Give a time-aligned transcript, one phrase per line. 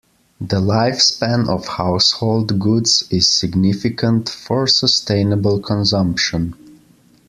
[0.43, 6.55] The life span of household goods is significant for sustainable consumption.